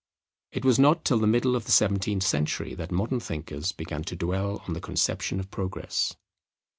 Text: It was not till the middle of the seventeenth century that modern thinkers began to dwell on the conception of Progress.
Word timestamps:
It 0.51 0.65
was 0.65 0.79
not 0.79 1.05
till 1.05 1.19
the 1.19 1.27
middle 1.27 1.55
of 1.55 1.65
the 1.65 1.71
seventeenth 1.71 2.23
century 2.23 2.73
that 2.73 2.91
modern 2.91 3.19
thinkers 3.19 3.71
began 3.71 4.03
to 4.05 4.15
dwell 4.15 4.63
on 4.67 4.73
the 4.73 4.81
conception 4.81 5.39
of 5.39 5.51
Progress. 5.51 6.15